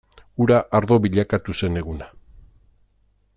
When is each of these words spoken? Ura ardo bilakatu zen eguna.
Ura 0.45 0.61
ardo 0.79 0.97
bilakatu 1.03 1.55
zen 1.59 1.77
eguna. 1.83 2.09